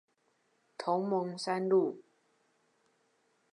[0.79, 2.01] 同盟三路